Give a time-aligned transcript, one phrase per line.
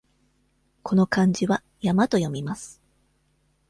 [0.81, 2.81] この漢字は「やま」と読みます。